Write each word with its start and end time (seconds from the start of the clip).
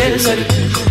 Gelleri 0.00 0.89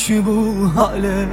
İş 0.00 0.10
bu 0.26 0.70
hale 0.76 1.28